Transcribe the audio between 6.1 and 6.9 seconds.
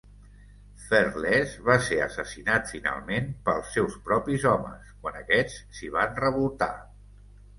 revoltar.